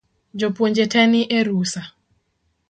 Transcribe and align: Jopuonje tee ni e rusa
Jopuonje 0.39 0.83
tee 0.91 1.07
ni 1.11 1.21
e 1.37 1.39
rusa 1.47 1.83